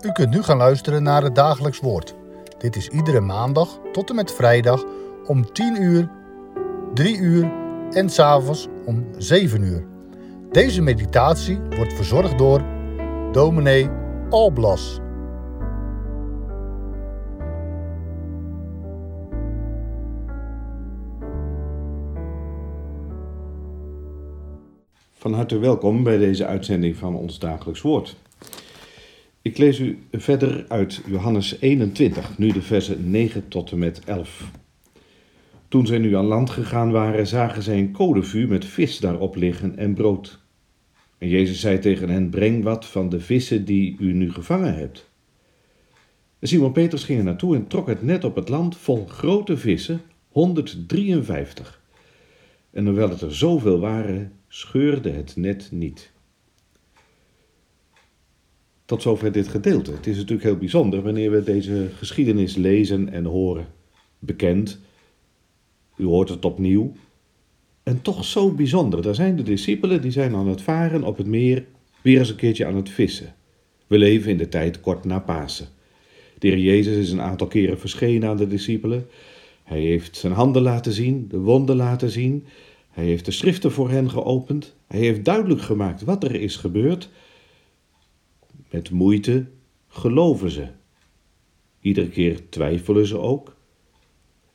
U 0.00 0.12
kunt 0.12 0.30
nu 0.30 0.42
gaan 0.42 0.56
luisteren 0.56 1.02
naar 1.02 1.22
het 1.22 1.34
dagelijks 1.34 1.80
woord. 1.80 2.14
Dit 2.58 2.76
is 2.76 2.88
iedere 2.88 3.20
maandag 3.20 3.78
tot 3.92 4.08
en 4.10 4.14
met 4.14 4.32
vrijdag 4.32 4.84
om 5.26 5.52
10 5.52 5.82
uur, 5.82 6.10
3 6.94 7.18
uur 7.18 7.52
en 7.90 8.10
s'avonds 8.10 8.68
om 8.86 9.06
7 9.18 9.62
uur. 9.62 9.86
Deze 10.50 10.82
meditatie 10.82 11.58
wordt 11.76 11.92
verzorgd 11.92 12.38
door 12.38 12.62
dominee 13.32 13.88
Alblas. 14.30 15.00
Van 25.12 25.32
harte 25.32 25.58
welkom 25.58 26.02
bij 26.02 26.16
deze 26.16 26.46
uitzending 26.46 26.96
van 26.96 27.16
ons 27.16 27.38
dagelijks 27.38 27.80
woord. 27.80 28.16
Ik 29.46 29.58
lees 29.58 29.78
u 29.78 29.98
verder 30.12 30.64
uit 30.68 31.02
Johannes 31.06 31.60
21, 31.60 32.38
nu 32.38 32.52
de 32.52 32.62
versen 32.62 33.10
9 33.10 33.48
tot 33.48 33.70
en 33.70 33.78
met 33.78 34.04
11. 34.04 34.50
Toen 35.68 35.86
zij 35.86 35.98
nu 35.98 36.16
aan 36.16 36.24
land 36.24 36.50
gegaan 36.50 36.90
waren, 36.90 37.26
zagen 37.26 37.62
zij 37.62 37.78
een 37.78 37.92
kolenvuur 37.92 38.48
met 38.48 38.64
vis 38.64 38.98
daarop 38.98 39.36
liggen 39.36 39.76
en 39.76 39.94
brood. 39.94 40.40
En 41.18 41.28
Jezus 41.28 41.60
zei 41.60 41.78
tegen 41.78 42.08
hen: 42.08 42.30
Breng 42.30 42.62
wat 42.64 42.86
van 42.86 43.08
de 43.08 43.20
vissen 43.20 43.64
die 43.64 43.96
u 43.98 44.12
nu 44.12 44.32
gevangen 44.32 44.74
hebt. 44.74 45.10
En 46.38 46.48
Simon 46.48 46.72
Petrus 46.72 47.04
ging 47.04 47.18
er 47.18 47.24
naartoe 47.24 47.54
en 47.54 47.66
trok 47.66 47.86
het 47.86 48.02
net 48.02 48.24
op 48.24 48.34
het 48.34 48.48
land 48.48 48.76
vol 48.76 49.06
grote 49.06 49.56
vissen, 49.56 50.00
153. 50.28 51.82
En 52.70 52.86
hoewel 52.86 53.08
het 53.08 53.20
er 53.20 53.34
zoveel 53.34 53.78
waren, 53.78 54.32
scheurde 54.48 55.10
het 55.10 55.36
net 55.36 55.68
niet. 55.72 56.14
Tot 58.86 59.02
zover 59.02 59.32
dit 59.32 59.48
gedeelte. 59.48 59.92
Het 59.92 60.06
is 60.06 60.16
natuurlijk 60.16 60.42
heel 60.42 60.56
bijzonder 60.56 61.02
wanneer 61.02 61.30
we 61.30 61.42
deze 61.42 61.88
geschiedenis 61.96 62.54
lezen 62.54 63.12
en 63.12 63.24
horen. 63.24 63.66
Bekend, 64.18 64.80
u 65.96 66.04
hoort 66.04 66.28
het 66.28 66.44
opnieuw. 66.44 66.92
En 67.82 68.02
toch 68.02 68.24
zo 68.24 68.50
bijzonder. 68.50 69.02
Daar 69.02 69.14
zijn 69.14 69.36
de 69.36 69.42
discipelen 69.42 70.00
die 70.00 70.10
zijn 70.10 70.34
aan 70.34 70.48
het 70.48 70.62
varen 70.62 71.04
op 71.04 71.16
het 71.16 71.26
meer, 71.26 71.64
weer 72.02 72.18
eens 72.18 72.30
een 72.30 72.36
keertje 72.36 72.66
aan 72.66 72.76
het 72.76 72.90
vissen. 72.90 73.34
We 73.86 73.98
leven 73.98 74.30
in 74.30 74.36
de 74.36 74.48
tijd 74.48 74.80
kort 74.80 75.04
na 75.04 75.18
Pasen. 75.18 75.68
De 76.38 76.48
heer 76.48 76.58
Jezus 76.58 76.96
is 76.96 77.10
een 77.10 77.20
aantal 77.20 77.46
keren 77.46 77.78
verschenen 77.78 78.28
aan 78.28 78.36
de 78.36 78.46
discipelen. 78.46 79.06
Hij 79.62 79.80
heeft 79.80 80.16
zijn 80.16 80.32
handen 80.32 80.62
laten 80.62 80.92
zien, 80.92 81.26
de 81.28 81.38
wonden 81.38 81.76
laten 81.76 82.10
zien. 82.10 82.44
Hij 82.90 83.04
heeft 83.04 83.24
de 83.24 83.30
schriften 83.30 83.72
voor 83.72 83.90
hen 83.90 84.10
geopend. 84.10 84.74
Hij 84.86 85.00
heeft 85.00 85.24
duidelijk 85.24 85.60
gemaakt 85.60 86.02
wat 86.02 86.24
er 86.24 86.34
is 86.34 86.56
gebeurd. 86.56 87.08
Met 88.70 88.90
moeite 88.90 89.46
geloven 89.88 90.50
ze. 90.50 90.66
Iedere 91.80 92.08
keer 92.08 92.48
twijfelen 92.48 93.06
ze 93.06 93.18
ook. 93.18 93.56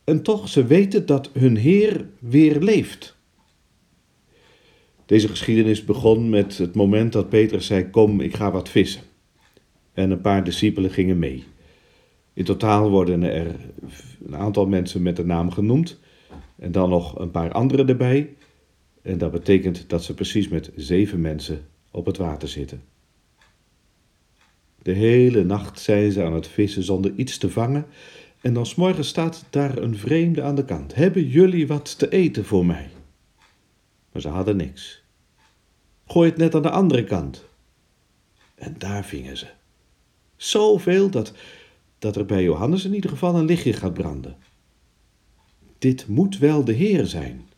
En 0.03 0.23
toch, 0.23 0.49
ze 0.49 0.65
weten 0.65 1.05
dat 1.05 1.29
hun 1.33 1.57
Heer 1.57 2.09
weer 2.19 2.59
leeft. 2.59 3.17
Deze 5.05 5.27
geschiedenis 5.27 5.85
begon 5.85 6.29
met 6.29 6.57
het 6.57 6.75
moment 6.75 7.13
dat 7.13 7.29
Petrus 7.29 7.65
zei: 7.65 7.89
Kom, 7.89 8.21
ik 8.21 8.35
ga 8.35 8.51
wat 8.51 8.69
vissen. 8.69 9.01
En 9.93 10.11
een 10.11 10.21
paar 10.21 10.43
discipelen 10.43 10.91
gingen 10.91 11.19
mee. 11.19 11.43
In 12.33 12.43
totaal 12.43 12.89
worden 12.89 13.23
er 13.23 13.55
een 14.25 14.35
aantal 14.35 14.67
mensen 14.67 15.01
met 15.01 15.15
de 15.15 15.25
naam 15.25 15.51
genoemd. 15.51 15.99
En 16.55 16.71
dan 16.71 16.89
nog 16.89 17.19
een 17.19 17.31
paar 17.31 17.51
anderen 17.51 17.87
erbij. 17.87 18.35
En 19.01 19.17
dat 19.17 19.31
betekent 19.31 19.89
dat 19.89 20.03
ze 20.03 20.13
precies 20.13 20.47
met 20.47 20.71
zeven 20.75 21.21
mensen 21.21 21.65
op 21.91 22.05
het 22.05 22.17
water 22.17 22.47
zitten. 22.47 22.81
De 24.81 24.91
hele 24.91 25.43
nacht 25.43 25.79
zijn 25.79 26.11
ze 26.11 26.23
aan 26.23 26.33
het 26.33 26.47
vissen 26.47 26.83
zonder 26.83 27.13
iets 27.15 27.37
te 27.37 27.49
vangen. 27.49 27.85
En 28.41 28.53
dan 28.53 28.67
morgen 28.75 29.05
staat 29.05 29.45
daar 29.49 29.77
een 29.77 29.97
vreemde 29.97 30.41
aan 30.41 30.55
de 30.55 30.65
kant. 30.65 30.95
Hebben 30.95 31.27
jullie 31.27 31.67
wat 31.67 31.97
te 31.97 32.09
eten 32.09 32.45
voor 32.45 32.65
mij? 32.65 32.89
Maar 34.11 34.21
ze 34.21 34.27
hadden 34.27 34.55
niks. 34.55 35.03
Gooi 36.07 36.29
het 36.29 36.37
net 36.37 36.55
aan 36.55 36.61
de 36.61 36.69
andere 36.69 37.03
kant. 37.03 37.45
En 38.55 38.75
daar 38.77 39.05
vingen 39.05 39.37
ze. 39.37 39.47
Zoveel 40.35 41.09
dat, 41.09 41.33
dat 41.99 42.15
er 42.15 42.25
bij 42.25 42.43
Johannes 42.43 42.85
in 42.85 42.93
ieder 42.93 43.09
geval 43.09 43.35
een 43.35 43.45
lichtje 43.45 43.73
gaat 43.73 43.93
branden. 43.93 44.37
Dit 45.77 46.07
moet 46.07 46.37
wel 46.37 46.63
de 46.63 46.73
Heer 46.73 47.05
zijn. 47.05 47.49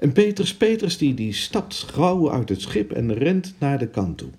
En 0.00 0.12
Petrus, 0.12 0.54
Petrus, 0.54 0.98
die, 0.98 1.14
die 1.14 1.32
stapt 1.32 1.74
gauw 1.74 2.30
uit 2.30 2.48
het 2.48 2.60
schip 2.60 2.92
en 2.92 3.14
rent 3.14 3.54
naar 3.58 3.78
de 3.78 3.88
kant 3.88 4.18
toe. 4.18 4.30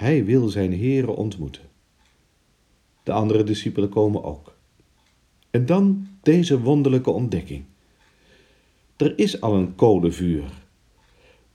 Hij 0.00 0.24
wil 0.24 0.48
zijn 0.48 0.72
heren 0.72 1.16
ontmoeten. 1.16 1.62
De 3.02 3.12
andere 3.12 3.44
discipelen 3.44 3.88
komen 3.88 4.24
ook. 4.24 4.56
En 5.50 5.66
dan 5.66 6.08
deze 6.22 6.60
wonderlijke 6.60 7.10
ontdekking. 7.10 7.64
Er 8.96 9.18
is 9.18 9.40
al 9.40 9.54
een 9.54 9.74
kolenvuur. 9.74 10.44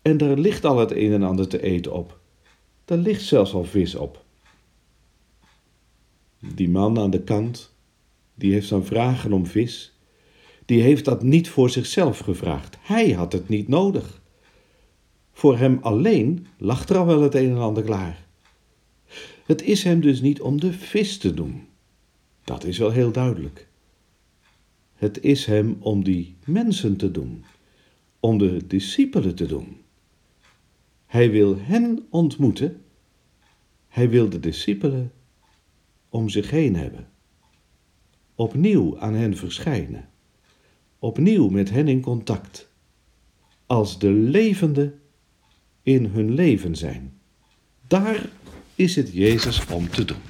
En 0.02 0.18
er 0.18 0.40
ligt 0.40 0.66
al 0.66 0.78
het 0.78 0.92
een 0.92 1.14
en 1.14 1.24
ander 1.24 1.48
te 1.48 1.62
eten 1.62 1.94
op. 1.94 2.20
Er 2.86 2.98
ligt 2.98 3.24
zelfs 3.24 3.54
al 3.54 3.64
vis 3.64 3.96
op. 3.96 4.24
Die 6.40 6.70
man 6.70 7.00
aan 7.00 7.10
de 7.10 7.24
kant, 7.24 7.74
die 8.34 8.54
heeft 8.54 8.70
dan 8.70 8.86
vragen 8.86 9.34
om 9.34 9.46
vis 9.46 9.94
die 10.66 10.82
heeft 10.82 11.06
dat 11.06 11.24
niet 11.24 11.50
voor 11.50 11.70
zichzelf 11.70 12.20
gevraagd. 12.20 12.78
Hij 12.82 13.12
had 13.12 13.34
het 13.34 13.50
niet 13.50 13.68
nodig. 13.68 14.22
Voor 15.32 15.58
hem 15.58 15.80
alleen 15.82 16.48
lag 16.58 16.90
er 16.90 16.98
al 16.98 17.06
wel 17.06 17.22
het 17.22 17.36
een 17.36 17.50
en 17.50 17.58
ander 17.58 17.84
klaar. 17.84 18.25
Het 19.46 19.62
is 19.62 19.84
hem 19.84 20.02
dus 20.02 20.22
niet 20.22 20.42
om 20.42 20.60
de 20.60 20.74
vis 20.74 21.18
te 21.18 21.34
doen. 21.34 21.68
Dat 22.44 22.64
is 22.64 22.78
wel 22.78 22.92
heel 22.92 23.12
duidelijk. 23.12 23.68
Het 24.94 25.24
is 25.24 25.46
hem 25.46 25.78
om 25.80 26.04
die 26.04 26.36
mensen 26.46 26.98
te 26.98 27.12
doen, 27.12 27.46
om 28.20 28.38
de 28.38 28.68
discipelen 28.68 29.36
te 29.36 29.46
doen. 29.46 29.78
Hij 31.06 31.32
wil 31.32 31.60
hen 31.60 32.06
ontmoeten. 32.10 32.82
Hij 33.88 34.10
wil 34.10 34.30
de 34.30 34.40
discipelen 34.40 35.12
om 36.10 36.30
zich 36.30 36.50
heen 36.50 36.76
hebben. 36.76 37.08
Opnieuw 38.36 39.00
aan 39.00 39.14
hen 39.14 39.38
verschijnen 39.38 40.10
opnieuw 41.06 41.50
met 41.50 41.70
hen 41.70 41.88
in 41.88 42.02
contact, 42.02 42.70
als 43.66 44.00
de 44.00 44.12
levenden 44.12 45.00
in 45.82 46.06
hun 46.06 46.34
leven 46.34 46.76
zijn. 46.76 47.14
Daar 47.88 48.30
is 48.76 48.96
het 48.96 49.14
Jezus 49.14 49.66
om 49.66 49.90
te 49.90 50.06
doen. 50.06 50.22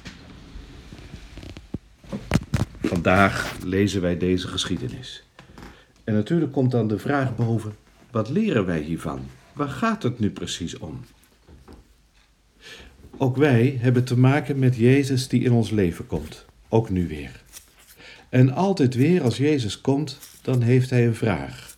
Vandaag 2.82 3.56
lezen 3.62 4.00
wij 4.00 4.18
deze 4.18 4.48
geschiedenis. 4.48 5.24
En 6.04 6.14
natuurlijk 6.14 6.52
komt 6.52 6.70
dan 6.70 6.88
de 6.88 6.98
vraag 6.98 7.36
boven: 7.36 7.76
wat 8.10 8.28
leren 8.28 8.66
wij 8.66 8.80
hiervan? 8.80 9.20
Waar 9.52 9.68
gaat 9.68 10.02
het 10.02 10.18
nu 10.18 10.30
precies 10.30 10.78
om? 10.78 11.00
Ook 13.16 13.36
wij 13.36 13.78
hebben 13.80 14.04
te 14.04 14.18
maken 14.18 14.58
met 14.58 14.76
Jezus 14.76 15.28
die 15.28 15.42
in 15.42 15.52
ons 15.52 15.70
leven 15.70 16.06
komt, 16.06 16.44
ook 16.68 16.90
nu 16.90 17.08
weer. 17.08 17.42
En 18.28 18.52
altijd 18.52 18.94
weer 18.94 19.22
als 19.22 19.36
Jezus 19.36 19.80
komt, 19.80 20.18
dan 20.42 20.60
heeft 20.62 20.90
hij 20.90 21.06
een 21.06 21.14
vraag. 21.14 21.76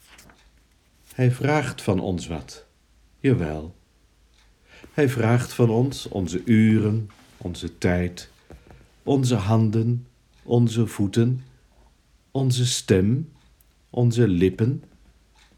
Hij 1.15 1.31
vraagt 1.31 1.83
van 1.83 2.01
ons 2.01 2.27
wat. 2.27 2.67
Jawel. 3.19 3.75
Hij 4.93 5.09
vraagt 5.09 5.53
van 5.53 5.71
ons 5.71 6.09
onze 6.09 6.45
uren, 6.45 7.11
onze 7.37 7.79
tijd, 7.79 8.31
onze 9.03 9.35
handen, 9.35 10.07
onze 10.43 10.87
voeten, 10.87 11.45
onze 12.31 12.67
stem, 12.67 13.33
onze 13.91 14.29
lippen, 14.29 14.85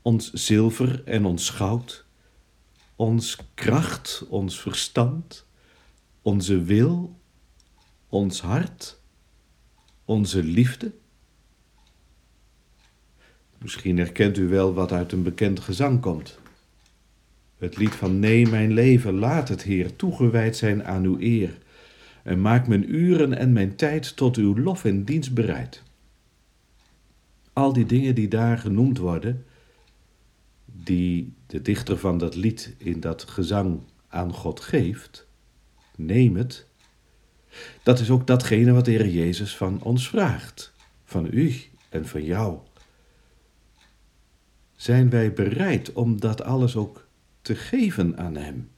ons 0.03 0.33
zilver 0.33 1.05
en 1.05 1.25
ons 1.25 1.51
goud, 1.51 2.05
ons 2.97 3.39
kracht, 3.55 4.25
ons 4.29 4.61
verstand, 4.61 5.47
onze 6.23 6.63
wil, 6.63 7.17
ons 8.09 8.41
hart 8.41 8.99
onze 10.11 10.43
liefde? 10.43 10.93
Misschien 13.59 13.97
herkent 13.97 14.39
u 14.39 14.49
wel 14.49 14.75
wat 14.75 14.93
uit 14.93 15.13
een 15.13 15.23
bekend 15.23 15.61
gezang 15.61 16.01
komt. 16.01 16.39
Het 17.61 17.77
lied 17.77 17.95
van 17.95 18.19
Nee, 18.19 18.47
mijn 18.47 18.73
leven, 18.73 19.15
laat 19.15 19.49
het 19.49 19.63
Heer 19.63 19.97
toegewijd 19.97 20.57
zijn 20.57 20.85
aan 20.85 21.05
uw 21.05 21.21
eer. 21.21 21.59
En 22.23 22.41
maak 22.41 22.67
mijn 22.67 22.95
uren 22.95 23.39
en 23.39 23.53
mijn 23.53 23.77
tijd 23.77 24.17
tot 24.17 24.37
uw 24.37 24.59
lof 24.59 24.85
en 24.85 25.05
dienst 25.05 25.35
bereid. 25.35 25.83
Al 27.53 27.73
die 27.73 27.87
dingen 27.87 28.15
die 28.15 28.29
daar 28.29 28.59
genoemd 28.59 28.99
worden, 28.99 29.45
die 30.65 31.33
de 31.47 31.63
dichter 31.63 31.99
van 31.99 32.19
dat 32.19 32.35
lied 32.35 32.75
in 32.79 33.01
dat 33.01 33.23
gezang 33.23 33.81
aan 34.09 34.33
God 34.33 34.61
geeft, 34.61 35.27
neem 35.97 36.37
het 36.37 36.69
dat 37.83 37.99
is 37.99 38.11
ook 38.11 38.27
datgene 38.27 38.73
wat 38.73 38.85
de 38.85 38.91
Heer 38.91 39.09
Jezus 39.09 39.57
van 39.57 39.83
ons 39.83 40.09
vraagt, 40.09 40.73
van 41.05 41.29
u 41.31 41.55
en 41.89 42.07
van 42.07 42.25
jou. 42.25 42.59
Zijn 44.77 45.11
wij 45.11 45.33
bereid 45.33 45.93
om 45.93 46.21
dat 46.21 46.43
alles 46.43 46.77
ook 46.77 47.09
te 47.43 47.55
geven 47.55 48.19
aan 48.19 48.37
Hem? 48.37 48.71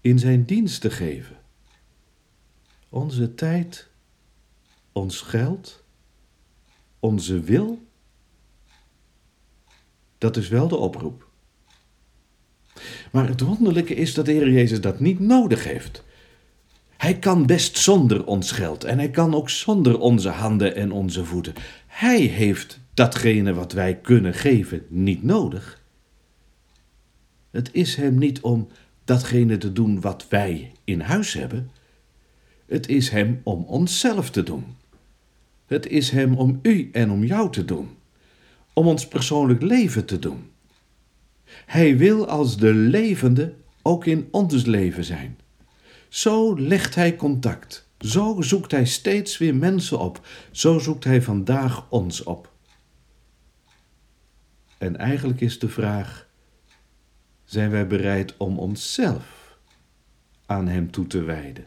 In 0.00 0.18
Zijn 0.18 0.44
dienst 0.44 0.80
te 0.80 0.90
geven, 0.90 1.36
onze 2.88 3.34
tijd, 3.34 3.88
ons 4.92 5.20
geld, 5.20 5.84
onze 6.98 7.40
wil? 7.40 7.86
Dat 10.18 10.36
is 10.36 10.48
wel 10.48 10.68
de 10.68 10.76
oproep. 10.76 11.28
Maar 13.12 13.28
het 13.28 13.40
wonderlijke 13.40 13.94
is 13.94 14.14
dat 14.14 14.26
de 14.26 14.32
Heer 14.32 14.50
Jezus 14.50 14.80
dat 14.80 15.00
niet 15.00 15.20
nodig 15.20 15.64
heeft. 15.64 16.04
Hij 16.96 17.18
kan 17.18 17.46
best 17.46 17.78
zonder 17.78 18.26
ons 18.26 18.52
geld 18.52 18.84
en 18.84 18.98
hij 18.98 19.10
kan 19.10 19.34
ook 19.34 19.50
zonder 19.50 19.98
onze 19.98 20.28
handen 20.28 20.74
en 20.74 20.92
onze 20.92 21.24
voeten. 21.24 21.54
Hij 21.86 22.20
heeft 22.20 22.80
datgene 22.94 23.54
wat 23.54 23.72
wij 23.72 23.96
kunnen 23.96 24.34
geven 24.34 24.86
niet 24.88 25.22
nodig. 25.22 25.79
Het 27.50 27.68
is 27.72 27.96
hem 27.96 28.18
niet 28.18 28.40
om 28.40 28.68
datgene 29.04 29.58
te 29.58 29.72
doen 29.72 30.00
wat 30.00 30.28
wij 30.28 30.72
in 30.84 31.00
huis 31.00 31.32
hebben. 31.32 31.70
Het 32.66 32.88
is 32.88 33.08
hem 33.08 33.40
om 33.42 33.64
onszelf 33.64 34.30
te 34.30 34.42
doen. 34.42 34.64
Het 35.66 35.86
is 35.86 36.10
hem 36.10 36.34
om 36.34 36.58
u 36.62 36.88
en 36.92 37.10
om 37.10 37.24
jou 37.24 37.52
te 37.52 37.64
doen. 37.64 37.88
Om 38.72 38.86
ons 38.86 39.08
persoonlijk 39.08 39.62
leven 39.62 40.04
te 40.04 40.18
doen. 40.18 40.50
Hij 41.66 41.96
wil 41.96 42.26
als 42.26 42.56
de 42.56 42.74
levende 42.74 43.54
ook 43.82 44.06
in 44.06 44.28
ons 44.30 44.64
leven 44.64 45.04
zijn. 45.04 45.38
Zo 46.08 46.58
legt 46.58 46.94
hij 46.94 47.16
contact. 47.16 47.88
Zo 47.98 48.40
zoekt 48.40 48.70
hij 48.70 48.86
steeds 48.86 49.38
weer 49.38 49.54
mensen 49.54 49.98
op. 49.98 50.26
Zo 50.50 50.78
zoekt 50.78 51.04
hij 51.04 51.22
vandaag 51.22 51.86
ons 51.90 52.22
op. 52.22 52.52
En 54.78 54.96
eigenlijk 54.96 55.40
is 55.40 55.58
de 55.58 55.68
vraag: 55.68 56.28
zijn 57.50 57.70
wij 57.70 57.86
bereid 57.86 58.36
om 58.36 58.58
onszelf 58.58 59.56
aan 60.46 60.68
Hem 60.68 60.90
toe 60.90 61.06
te 61.06 61.22
wijden? 61.22 61.64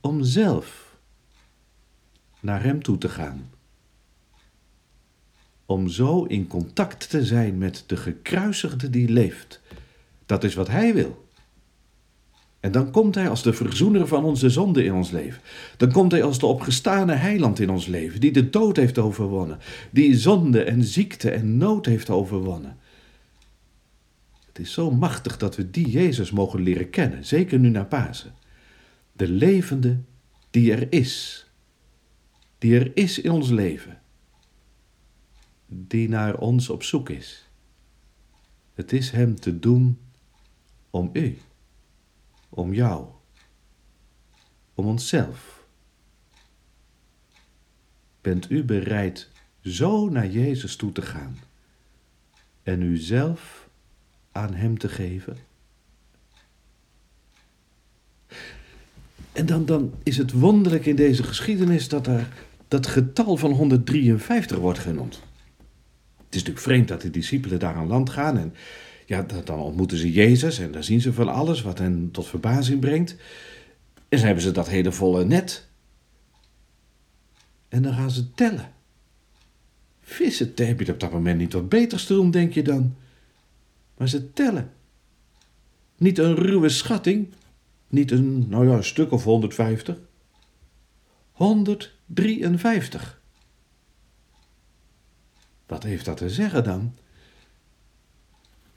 Om 0.00 0.22
zelf 0.22 0.96
naar 2.40 2.62
Hem 2.62 2.82
toe 2.82 2.98
te 2.98 3.08
gaan. 3.08 3.50
Om 5.66 5.88
zo 5.88 6.24
in 6.24 6.46
contact 6.46 7.10
te 7.10 7.24
zijn 7.24 7.58
met 7.58 7.84
de 7.86 7.96
gekruisigde 7.96 8.90
die 8.90 9.08
leeft. 9.08 9.60
Dat 10.26 10.44
is 10.44 10.54
wat 10.54 10.68
Hij 10.68 10.94
wil. 10.94 11.28
En 12.60 12.72
dan 12.72 12.90
komt 12.90 13.14
Hij 13.14 13.28
als 13.28 13.42
de 13.42 13.52
verzoener 13.52 14.06
van 14.06 14.24
onze 14.24 14.50
zonde 14.50 14.84
in 14.84 14.92
ons 14.92 15.10
leven. 15.10 15.42
Dan 15.76 15.92
komt 15.92 16.12
Hij 16.12 16.22
als 16.22 16.38
de 16.38 16.46
opgestane 16.46 17.14
heiland 17.14 17.60
in 17.60 17.70
ons 17.70 17.86
leven, 17.86 18.20
die 18.20 18.32
de 18.32 18.50
dood 18.50 18.76
heeft 18.76 18.98
overwonnen, 18.98 19.58
die 19.90 20.18
zonde 20.18 20.62
en 20.62 20.84
ziekte 20.84 21.30
en 21.30 21.56
nood 21.56 21.86
heeft 21.86 22.10
overwonnen. 22.10 22.84
Het 24.56 24.66
is 24.66 24.72
zo 24.72 24.90
machtig 24.90 25.36
dat 25.36 25.56
we 25.56 25.70
die 25.70 25.88
Jezus 25.88 26.30
mogen 26.30 26.60
leren 26.60 26.90
kennen, 26.90 27.24
zeker 27.24 27.58
nu 27.58 27.68
na 27.68 27.84
Pasen. 27.84 28.34
De 29.12 29.28
levende 29.28 30.00
die 30.50 30.72
er 30.72 30.92
is, 30.92 31.46
die 32.58 32.78
er 32.78 32.96
is 32.96 33.18
in 33.18 33.30
ons 33.30 33.48
leven, 33.48 34.00
die 35.66 36.08
naar 36.08 36.38
ons 36.38 36.68
op 36.68 36.82
zoek 36.82 37.08
is. 37.10 37.48
Het 38.74 38.92
is 38.92 39.10
Hem 39.10 39.40
te 39.40 39.58
doen 39.58 39.98
om 40.90 41.10
u 41.12 41.38
om 42.48 42.74
jou, 42.74 43.06
om 44.74 44.86
onszelf. 44.86 45.66
Bent 48.20 48.50
u 48.50 48.64
bereid 48.64 49.30
zo 49.60 50.08
naar 50.08 50.28
Jezus 50.28 50.76
toe 50.76 50.92
te 50.92 51.02
gaan 51.02 51.36
en 52.62 52.82
uzelf 52.82 53.65
aan 54.36 54.54
Hem 54.54 54.78
te 54.78 54.88
geven? 54.88 55.36
En 59.32 59.46
dan, 59.46 59.66
dan 59.66 59.92
is 60.02 60.16
het 60.16 60.32
wonderlijk 60.32 60.86
in 60.86 60.96
deze 60.96 61.22
geschiedenis 61.22 61.88
dat 61.88 62.06
er 62.06 62.28
dat 62.68 62.86
getal 62.86 63.36
van 63.36 63.50
153 63.50 64.58
wordt 64.58 64.78
genoemd. 64.78 65.14
Het 66.16 66.34
is 66.34 66.40
natuurlijk 66.42 66.66
vreemd 66.66 66.88
dat 66.88 67.00
de 67.00 67.10
discipelen 67.10 67.58
daar 67.58 67.74
aan 67.74 67.86
land 67.86 68.10
gaan 68.10 68.38
en 68.38 68.54
ja, 69.06 69.22
dan 69.22 69.58
ontmoeten 69.58 69.98
ze 69.98 70.12
Jezus 70.12 70.58
en 70.58 70.72
dan 70.72 70.84
zien 70.84 71.00
ze 71.00 71.12
van 71.12 71.28
alles 71.28 71.62
wat 71.62 71.78
hen 71.78 72.08
tot 72.12 72.26
verbazing 72.26 72.80
brengt. 72.80 73.10
En 74.08 74.16
dan 74.16 74.26
hebben 74.26 74.42
ze 74.42 74.50
dat 74.50 74.68
hele 74.68 74.92
volle 74.92 75.24
net. 75.24 75.68
En 77.68 77.82
dan 77.82 77.94
gaan 77.94 78.10
ze 78.10 78.34
tellen. 78.34 78.72
Vissen, 80.00 80.52
heb 80.54 80.80
je 80.80 80.92
op 80.92 81.00
dat 81.00 81.12
moment 81.12 81.38
niet 81.38 81.52
wat 81.52 81.68
beters 81.68 82.06
te 82.06 82.14
doen, 82.14 82.30
denk 82.30 82.52
je 82.52 82.62
dan? 82.62 82.94
Maar 83.96 84.08
ze 84.08 84.32
tellen. 84.32 84.72
Niet 85.96 86.18
een 86.18 86.34
ruwe 86.34 86.68
schatting, 86.68 87.28
niet 87.88 88.10
een, 88.10 88.48
nou 88.48 88.68
ja, 88.68 88.76
een 88.76 88.84
stuk 88.84 89.12
of 89.12 89.24
150. 89.24 89.98
153. 91.32 93.20
Wat 95.66 95.82
heeft 95.82 96.04
dat 96.04 96.16
te 96.16 96.30
zeggen 96.30 96.64
dan? 96.64 96.94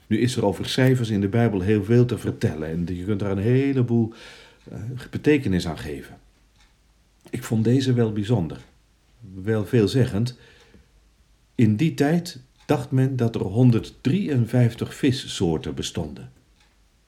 Nu 0.06 0.18
is 0.18 0.36
er 0.36 0.44
over 0.44 0.68
cijfers 0.68 1.08
in 1.08 1.20
de 1.20 1.28
Bijbel 1.28 1.60
heel 1.60 1.84
veel 1.84 2.04
te 2.04 2.18
vertellen 2.18 2.68
en 2.68 2.96
je 2.96 3.04
kunt 3.04 3.20
daar 3.20 3.30
een 3.30 3.38
heleboel 3.38 4.12
uh, 4.72 4.78
betekenis 5.10 5.66
aan 5.66 5.78
geven. 5.78 6.18
Ik 7.30 7.44
vond 7.44 7.64
deze 7.64 7.92
wel 7.92 8.12
bijzonder, 8.12 8.60
wel 9.34 9.66
veelzeggend. 9.66 10.36
In 11.54 11.76
die 11.76 11.94
tijd 11.94 12.40
dacht 12.70 12.90
men 12.90 13.16
dat 13.16 13.34
er 13.34 13.40
153 13.40 14.94
vissoorten 14.94 15.74
bestonden. 15.74 16.32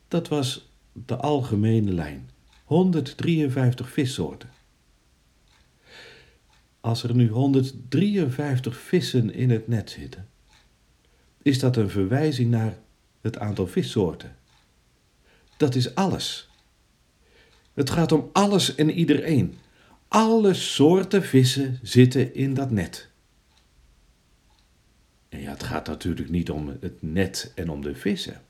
Dat 0.09 0.29
was 0.29 0.71
de 0.93 1.17
algemene 1.17 1.93
lijn. 1.93 2.31
153 2.65 3.91
vissoorten. 3.91 4.51
Als 6.81 7.03
er 7.03 7.15
nu 7.15 7.29
153 7.29 8.77
vissen 8.77 9.35
in 9.35 9.51
het 9.51 9.69
net 9.69 9.91
zitten, 9.91 10.29
is 11.43 11.59
dat 11.59 11.77
een 11.77 11.91
verwijzing 11.91 12.51
naar 12.51 12.79
het 13.21 13.39
aantal 13.39 13.67
vissoorten. 13.67 14.37
Dat 15.57 15.75
is 15.75 15.95
alles. 15.95 16.49
Het 17.75 17.91
gaat 17.91 18.13
om 18.13 18.31
alles 18.33 18.75
en 18.75 18.91
iedereen. 18.91 19.55
Alle 20.09 20.55
soorten 20.55 21.23
vissen 21.23 21.79
zitten 21.83 22.35
in 22.35 22.55
dat 22.55 22.71
net. 22.71 23.12
En 25.33 25.41
ja, 25.41 25.51
het 25.51 25.63
gaat 25.63 25.87
natuurlijk 25.87 26.31
niet 26.31 26.51
om 26.51 26.77
het 26.81 27.03
net 27.03 27.53
en 27.55 27.69
om 27.69 27.83
de 27.83 27.95
vissen. 27.95 28.41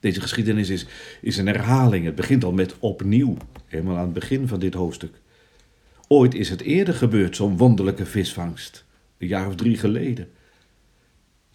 Deze 0.00 0.20
geschiedenis 0.20 0.68
is, 0.68 0.86
is 1.20 1.36
een 1.36 1.46
herhaling. 1.46 2.04
Het 2.04 2.14
begint 2.14 2.44
al 2.44 2.52
met 2.52 2.78
opnieuw, 2.78 3.36
helemaal 3.66 3.96
aan 3.96 4.04
het 4.04 4.12
begin 4.12 4.48
van 4.48 4.58
dit 4.58 4.74
hoofdstuk. 4.74 5.20
Ooit 6.08 6.34
is 6.34 6.50
het 6.50 6.60
eerder 6.60 6.94
gebeurd, 6.94 7.36
zo'n 7.36 7.56
wonderlijke 7.56 8.06
visvangst, 8.06 8.84
een 9.18 9.26
jaar 9.26 9.46
of 9.46 9.54
drie 9.54 9.76
geleden. 9.76 10.30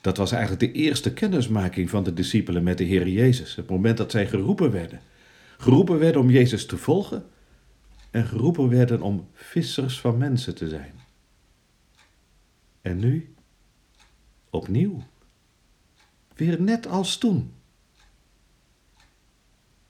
Dat 0.02 0.18
was 0.18 0.32
eigenlijk 0.32 0.74
de 0.74 0.80
eerste 0.80 1.14
kennismaking 1.14 1.90
van 1.90 2.04
de 2.04 2.14
discipelen 2.14 2.64
met 2.64 2.78
de 2.78 2.84
Heer 2.84 3.08
Jezus. 3.08 3.56
Het 3.56 3.70
moment 3.70 3.98
dat 3.98 4.12
zij 4.12 4.28
geroepen 4.28 4.72
werden. 4.72 5.00
Geroepen 5.58 6.00
werden 6.00 6.22
om 6.22 6.30
Jezus 6.30 6.66
te 6.66 6.78
volgen 6.78 7.26
en 8.12 8.26
geroepen 8.26 8.70
werden 8.70 9.02
om 9.02 9.28
vissers 9.34 10.00
van 10.00 10.18
mensen 10.18 10.56
te 10.56 10.70
zijn. 10.70 10.94
En 12.82 13.00
nu, 13.00 13.34
opnieuw, 14.50 15.04
weer 16.36 16.62
net 16.62 16.88
als 16.88 17.18
toen. 17.18 17.54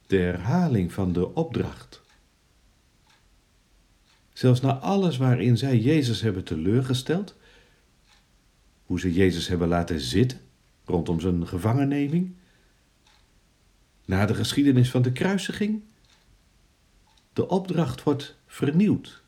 De 0.07 0.17
herhaling 0.17 0.93
van 0.93 1.13
de 1.13 1.33
opdracht. 1.35 2.01
Zelfs 4.33 4.61
na 4.61 4.73
alles 4.77 5.17
waarin 5.17 5.57
zij 5.57 5.77
Jezus 5.77 6.21
hebben 6.21 6.43
teleurgesteld, 6.43 7.35
hoe 8.83 8.99
ze 8.99 9.13
Jezus 9.13 9.47
hebben 9.47 9.67
laten 9.67 9.99
zitten 9.99 10.39
rondom 10.89 11.19
zijn 11.19 11.47
gevangenneming. 11.47 12.35
Na 14.05 14.25
de 14.25 14.33
geschiedenis 14.33 14.89
van 14.89 15.01
de 15.01 15.11
kruisiging. 15.11 15.81
De 17.33 17.47
opdracht 17.47 18.03
wordt 18.03 18.37
vernieuwd. 18.45 19.21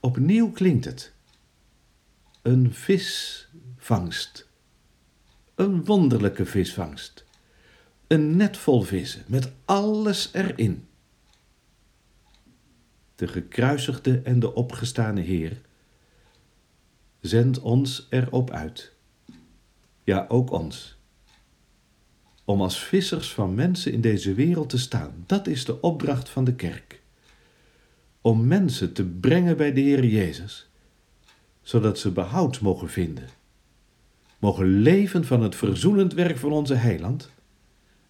Opnieuw 0.00 0.50
klinkt 0.50 0.84
het. 0.84 1.12
Een 2.42 2.74
visvangst. 3.88 4.48
Een 5.54 5.84
wonderlijke 5.84 6.46
visvangst. 6.46 7.24
Een 8.06 8.36
net 8.36 8.56
vol 8.56 8.82
vissen 8.82 9.24
met 9.26 9.52
alles 9.64 10.28
erin. 10.32 10.86
De 13.14 13.28
gekruisigde 13.28 14.20
en 14.20 14.40
de 14.40 14.54
opgestane 14.54 15.20
Heer 15.20 15.60
Zend 17.20 17.60
ons 17.60 18.06
erop 18.10 18.50
uit. 18.50 18.92
Ja, 20.04 20.26
ook 20.28 20.50
ons. 20.50 20.96
Om 22.44 22.62
als 22.62 22.78
vissers 22.78 23.32
van 23.34 23.54
mensen 23.54 23.92
in 23.92 24.00
deze 24.00 24.34
wereld 24.34 24.68
te 24.68 24.78
staan. 24.78 25.24
Dat 25.26 25.46
is 25.46 25.64
de 25.64 25.80
opdracht 25.80 26.28
van 26.28 26.44
de 26.44 26.54
kerk. 26.54 27.02
Om 28.20 28.46
mensen 28.46 28.92
te 28.92 29.04
brengen 29.04 29.56
bij 29.56 29.72
de 29.72 29.80
Heer 29.80 30.04
Jezus, 30.04 30.70
zodat 31.62 31.98
ze 31.98 32.10
behoud 32.10 32.60
mogen 32.60 32.88
vinden. 32.88 33.37
Mogen 34.38 34.66
leven 34.66 35.24
van 35.24 35.42
het 35.42 35.54
verzoenend 35.54 36.12
werk 36.12 36.38
van 36.38 36.52
onze 36.52 36.74
heiland 36.74 37.30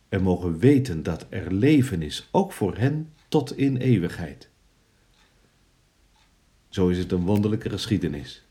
en 0.08 0.22
mogen 0.22 0.58
weten 0.58 1.02
dat 1.02 1.26
er 1.28 1.52
leven 1.52 2.02
is, 2.02 2.28
ook 2.30 2.52
voor 2.52 2.76
hen 2.76 3.12
tot 3.28 3.56
in 3.56 3.76
eeuwigheid. 3.76 4.48
Zo 6.68 6.88
is 6.88 6.98
het 6.98 7.12
een 7.12 7.24
wonderlijke 7.24 7.70
geschiedenis. 7.70 8.46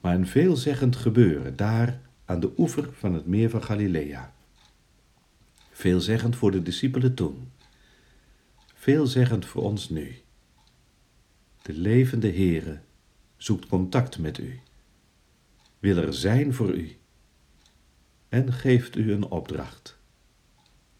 Maar 0.00 0.14
een 0.14 0.26
veelzeggend 0.26 0.96
gebeuren 0.96 1.56
daar 1.56 2.00
aan 2.24 2.40
de 2.40 2.50
oever 2.56 2.88
van 2.92 3.14
het 3.14 3.26
meer 3.26 3.50
van 3.50 3.62
Galilea. 3.62 4.34
Veelzeggend 5.70 6.36
voor 6.36 6.50
de 6.50 6.62
discipelen 6.62 7.14
toen. 7.14 7.50
Veelzeggend 8.74 9.46
voor 9.46 9.62
ons 9.62 9.88
nu. 9.88 10.20
De 11.62 11.72
levende 11.72 12.32
Heere 12.32 12.80
zoekt 13.36 13.66
contact 13.66 14.18
met 14.18 14.38
u. 14.38 14.60
Wil 15.80 15.96
er 15.96 16.14
zijn 16.14 16.54
voor 16.54 16.74
u. 16.74 16.98
En 18.28 18.52
geeft 18.52 18.96
u 18.96 19.12
een 19.12 19.24
opdracht. 19.24 19.98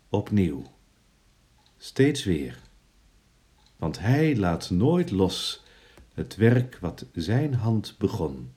Opnieuw. 0.08 0.62
Steeds 1.76 2.25
weer. 2.25 2.58
Want 3.76 3.99
Hij 3.99 4.37
laat 4.37 4.70
nooit 4.70 5.10
los 5.10 5.64
het 6.14 6.37
werk 6.37 6.78
wat 6.80 7.06
Zijn 7.12 7.54
hand 7.54 7.94
begon. 7.99 8.52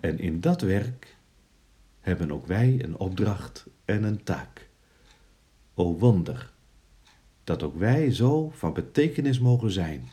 En 0.00 0.18
in 0.18 0.40
dat 0.40 0.60
werk 0.60 1.16
hebben 2.00 2.30
ook 2.32 2.46
wij 2.46 2.84
een 2.84 2.96
opdracht 2.96 3.66
en 3.84 4.02
een 4.02 4.22
taak. 4.22 4.68
O 5.74 5.98
wonder, 5.98 6.52
dat 7.44 7.62
ook 7.62 7.76
wij 7.76 8.10
zo 8.10 8.50
van 8.50 8.72
betekenis 8.72 9.38
mogen 9.38 9.70
zijn 9.70 10.10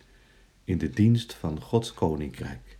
in 0.63 0.77
de 0.77 0.89
dienst 0.89 1.33
van 1.33 1.61
Gods 1.61 1.93
koninkrijk. 1.93 2.72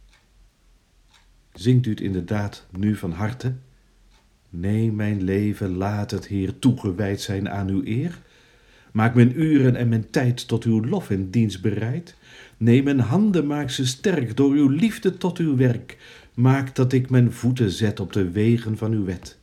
Zingt 1.54 1.86
u 1.86 1.90
het 1.90 2.02
inderdaad 2.02 2.66
nu 2.72 2.96
van 2.96 3.12
harte? 3.12 3.54
Nee, 4.50 4.92
mijn 4.92 5.24
leven, 5.24 5.76
laat 5.76 6.12
het 6.12 6.28
Heer 6.28 6.60
toegewijd 6.60 7.22
zijn 7.22 7.50
aan 7.50 7.68
uw 7.68 7.82
eer. 7.86 8.22
Maak 8.92 9.16
mijn 9.16 9.42
uren 9.42 9.76
en 9.76 9.90
mijn 9.90 10.10
tijd 10.10 10.48
tot 10.48 10.64
uw 10.64 10.86
lof 10.86 11.10
en 11.10 11.30
dienst 11.30 11.62
bereid. 11.62 12.16
Nee, 12.58 12.84
mijn 12.84 13.00
handen 13.00 13.48
maak 13.48 13.70
ze 13.70 13.86
sterk 13.86 14.38
door 14.38 14.52
uw 14.52 14.68
liefde 14.68 15.18
tot 15.18 15.38
uw 15.38 15.56
werk. 15.56 15.98
Maak 16.34 16.76
dat 16.76 16.94
ik 16.94 17.10
mijn 17.10 17.32
voeten 17.32 17.72
zet 17.72 18.00
op 18.00 18.14
de 18.14 18.32
wegen 18.32 18.78
van 18.78 18.92
uw 18.92 19.06
wet. 19.06 19.38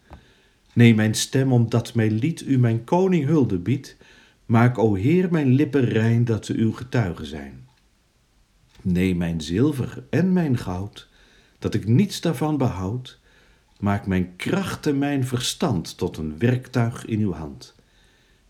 Neem 0.72 0.96
mijn 0.96 1.14
stem, 1.14 1.52
omdat 1.52 1.94
mijn 1.94 2.12
lied 2.12 2.40
u 2.46 2.58
mijn 2.58 2.84
koning 2.84 3.26
hulde 3.26 3.58
biedt. 3.58 3.96
Maak, 4.46 4.78
o 4.78 4.94
Heer, 4.94 5.28
mijn 5.30 5.48
lippen 5.54 5.84
rein, 5.84 6.24
dat 6.24 6.46
ze 6.46 6.54
uw 6.54 6.72
getuigen 6.72 7.26
zijn. 7.26 7.68
Neem 8.82 9.16
mijn 9.16 9.40
zilver 9.40 10.04
en 10.10 10.32
mijn 10.32 10.58
goud, 10.58 11.08
dat 11.60 11.74
ik 11.74 11.86
niets 11.86 12.20
daarvan 12.20 12.56
behoud. 12.56 13.18
Maak 13.78 14.06
mijn 14.06 14.36
kracht 14.36 14.86
en 14.86 14.98
mijn 14.98 15.24
verstand 15.26 15.98
tot 15.98 16.16
een 16.16 16.38
werktuig 16.38 17.04
in 17.04 17.20
uw 17.20 17.32
hand. 17.32 17.74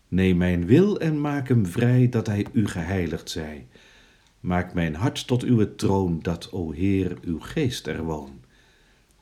Neem 0.07 0.37
mijn 0.37 0.65
wil 0.65 0.99
en 0.99 1.21
maak 1.21 1.47
hem 1.47 1.65
vrij, 1.65 2.09
dat 2.09 2.27
hij 2.27 2.45
u 2.51 2.67
geheiligd 2.67 3.29
zij. 3.29 3.67
Maak 4.39 4.73
mijn 4.73 4.95
hart 4.95 5.27
tot 5.27 5.43
uw 5.43 5.75
troon, 5.75 6.19
dat, 6.21 6.51
o 6.51 6.71
Heer, 6.71 7.17
uw 7.21 7.39
geest 7.39 7.87
er 7.87 8.03
woon. 8.03 8.41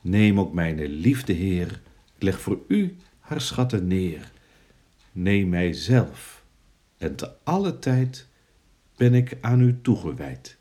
Neem 0.00 0.40
ook 0.40 0.52
mijn 0.52 0.84
liefde 0.84 1.32
Heer, 1.32 1.80
leg 2.18 2.40
voor 2.40 2.58
u 2.68 2.96
haar 3.18 3.40
schatten 3.40 3.86
neer. 3.86 4.30
Neem 5.12 5.48
mij 5.48 5.72
zelf, 5.72 6.44
en 6.96 7.16
te 7.16 7.30
alle 7.44 7.78
tijd 7.78 8.28
ben 8.96 9.14
ik 9.14 9.38
aan 9.40 9.60
u 9.60 9.78
toegewijd. 9.82 10.56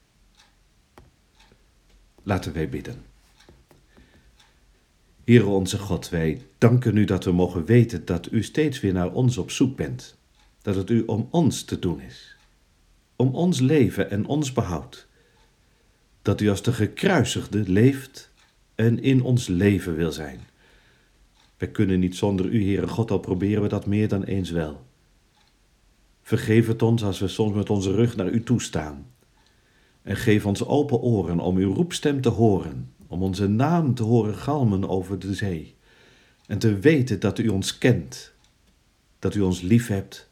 Laten 2.23 2.53
wij 2.53 2.69
bidden. 2.69 3.08
Heere 5.29 5.45
onze 5.45 5.77
God, 5.77 6.09
wij 6.09 6.41
danken 6.57 6.97
u 6.97 7.05
dat 7.05 7.23
we 7.23 7.31
mogen 7.31 7.65
weten 7.65 8.05
dat 8.05 8.31
u 8.31 8.43
steeds 8.43 8.79
weer 8.79 8.93
naar 8.93 9.11
ons 9.11 9.37
op 9.37 9.51
zoek 9.51 9.75
bent. 9.75 10.17
Dat 10.61 10.75
het 10.75 10.89
u 10.89 11.03
om 11.05 11.27
ons 11.31 11.63
te 11.63 11.79
doen 11.79 12.01
is. 12.01 12.35
Om 13.15 13.35
ons 13.35 13.59
leven 13.59 14.09
en 14.09 14.25
ons 14.25 14.53
behoud. 14.53 15.07
Dat 16.21 16.41
u 16.41 16.49
als 16.49 16.61
de 16.61 16.73
gekruisigde 16.73 17.69
leeft 17.69 18.31
en 18.75 19.01
in 19.01 19.21
ons 19.21 19.47
leven 19.47 19.95
wil 19.95 20.11
zijn. 20.11 20.39
Wij 21.57 21.69
kunnen 21.69 21.99
niet 21.99 22.15
zonder 22.15 22.45
u, 22.45 22.63
Heere 22.63 22.87
God, 22.87 23.11
al 23.11 23.19
proberen 23.19 23.61
we 23.61 23.69
dat 23.69 23.85
meer 23.85 24.07
dan 24.07 24.23
eens 24.23 24.51
wel. 24.51 24.85
Vergeef 26.21 26.67
het 26.67 26.81
ons 26.81 27.03
als 27.03 27.19
we 27.19 27.27
soms 27.27 27.55
met 27.55 27.69
onze 27.69 27.91
rug 27.91 28.15
naar 28.15 28.29
u 28.29 28.43
toestaan. 28.43 29.05
En 30.01 30.15
geef 30.15 30.45
ons 30.45 30.65
open 30.65 30.99
oren 30.99 31.39
om 31.39 31.57
uw 31.57 31.73
roepstem 31.73 32.21
te 32.21 32.29
horen, 32.29 32.93
om 33.09 33.23
onze 33.23 33.47
naam 33.47 33.93
te 33.93 34.03
horen 34.03 34.35
galmen 34.35 34.89
over 34.89 35.19
de 35.19 35.33
zee. 35.33 35.75
En 36.47 36.59
te 36.59 36.79
weten 36.79 37.19
dat 37.19 37.39
u 37.39 37.47
ons 37.47 37.77
kent, 37.77 38.33
dat 39.19 39.35
u 39.35 39.41
ons 39.41 39.61
lief 39.61 39.87
hebt, 39.87 40.29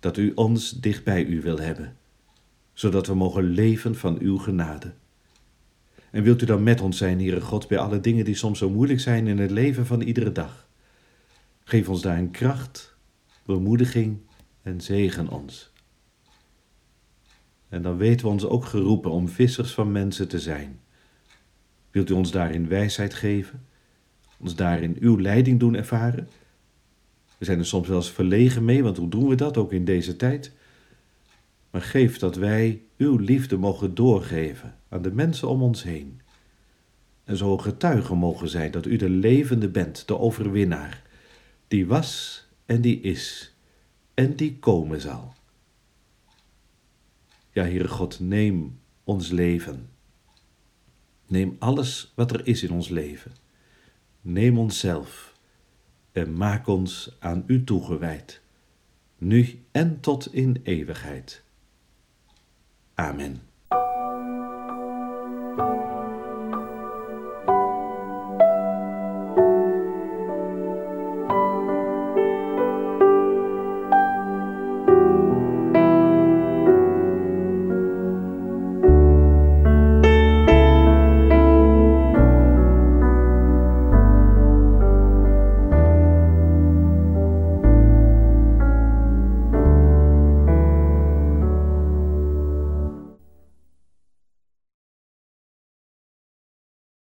dat 0.00 0.16
u 0.16 0.32
ons 0.34 0.80
dicht 0.80 1.04
bij 1.04 1.24
u 1.24 1.40
wil 1.40 1.58
hebben, 1.58 1.96
zodat 2.72 3.06
we 3.06 3.14
mogen 3.14 3.42
leven 3.42 3.96
van 3.96 4.18
uw 4.18 4.38
genade. 4.38 4.92
En 6.10 6.22
wilt 6.22 6.42
u 6.42 6.46
dan 6.46 6.62
met 6.62 6.80
ons 6.80 6.96
zijn, 6.96 7.18
Heere 7.18 7.40
God, 7.40 7.68
bij 7.68 7.78
alle 7.78 8.00
dingen 8.00 8.24
die 8.24 8.34
soms 8.34 8.58
zo 8.58 8.70
moeilijk 8.70 9.00
zijn 9.00 9.26
in 9.26 9.38
het 9.38 9.50
leven 9.50 9.86
van 9.86 10.00
iedere 10.00 10.32
dag? 10.32 10.68
Geef 11.64 11.88
ons 11.88 12.00
daarin 12.00 12.30
kracht, 12.30 12.94
bemoediging 13.44 14.18
en 14.62 14.80
zegen 14.80 15.28
ons. 15.28 15.72
En 17.68 17.82
dan 17.82 17.96
weten 17.96 18.26
we 18.26 18.32
ons 18.32 18.44
ook 18.44 18.64
geroepen 18.64 19.10
om 19.10 19.28
vissers 19.28 19.72
van 19.72 19.92
mensen 19.92 20.28
te 20.28 20.38
zijn. 20.38 20.80
Wilt 21.90 22.10
u 22.10 22.12
ons 22.12 22.30
daarin 22.30 22.68
wijsheid 22.68 23.14
geven? 23.14 23.66
Ons 24.38 24.54
daarin 24.54 24.96
uw 25.00 25.18
leiding 25.18 25.60
doen 25.60 25.74
ervaren? 25.74 26.28
We 27.38 27.44
zijn 27.44 27.58
er 27.58 27.66
soms 27.66 27.88
wel 27.88 27.96
eens 27.96 28.10
verlegen 28.10 28.64
mee, 28.64 28.82
want 28.82 28.96
hoe 28.96 29.08
doen 29.08 29.28
we 29.28 29.34
dat 29.34 29.56
ook 29.56 29.72
in 29.72 29.84
deze 29.84 30.16
tijd? 30.16 30.52
Maar 31.70 31.82
geef 31.82 32.18
dat 32.18 32.36
wij 32.36 32.82
uw 32.96 33.16
liefde 33.16 33.56
mogen 33.56 33.94
doorgeven 33.94 34.76
aan 34.88 35.02
de 35.02 35.12
mensen 35.12 35.48
om 35.48 35.62
ons 35.62 35.82
heen. 35.82 36.20
En 37.24 37.36
zo 37.36 37.58
getuigen 37.58 38.16
mogen 38.16 38.48
zijn 38.48 38.70
dat 38.70 38.86
u 38.86 38.96
de 38.96 39.10
levende 39.10 39.68
bent, 39.68 40.08
de 40.08 40.18
overwinnaar, 40.18 41.02
die 41.68 41.86
was 41.86 42.44
en 42.66 42.80
die 42.80 43.00
is 43.00 43.54
en 44.14 44.36
die 44.36 44.58
komen 44.58 45.00
zal. 45.00 45.34
Ja, 47.52 47.62
Heere 47.62 47.88
God, 47.88 48.20
neem 48.20 48.78
ons 49.04 49.30
leven. 49.30 49.88
Neem 51.30 51.56
alles 51.58 52.12
wat 52.14 52.30
er 52.30 52.46
is 52.46 52.62
in 52.62 52.70
ons 52.70 52.88
leven. 52.88 53.32
Neem 54.20 54.58
onszelf 54.58 55.34
en 56.12 56.36
maak 56.36 56.66
ons 56.66 57.16
aan 57.18 57.44
U 57.46 57.64
toegewijd, 57.64 58.40
nu 59.18 59.62
en 59.70 60.00
tot 60.00 60.34
in 60.34 60.60
eeuwigheid. 60.62 61.42
Amen. 62.94 63.49